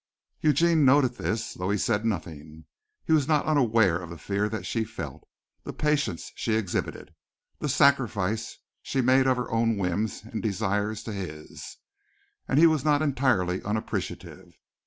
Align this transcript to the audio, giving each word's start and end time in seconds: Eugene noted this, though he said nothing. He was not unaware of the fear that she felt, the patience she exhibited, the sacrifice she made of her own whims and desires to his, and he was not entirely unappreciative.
Eugene 0.41 0.83
noted 0.83 1.17
this, 1.17 1.53
though 1.53 1.69
he 1.69 1.77
said 1.77 2.03
nothing. 2.05 2.65
He 3.03 3.13
was 3.13 3.27
not 3.27 3.45
unaware 3.45 4.01
of 4.01 4.09
the 4.09 4.17
fear 4.17 4.49
that 4.49 4.65
she 4.65 4.83
felt, 4.83 5.27
the 5.63 5.73
patience 5.73 6.31
she 6.33 6.55
exhibited, 6.55 7.13
the 7.59 7.69
sacrifice 7.69 8.57
she 8.81 8.99
made 9.01 9.27
of 9.27 9.37
her 9.37 9.51
own 9.51 9.77
whims 9.77 10.23
and 10.23 10.41
desires 10.41 11.03
to 11.03 11.13
his, 11.13 11.77
and 12.47 12.57
he 12.57 12.65
was 12.65 12.83
not 12.83 13.03
entirely 13.03 13.61
unappreciative. 13.61 14.57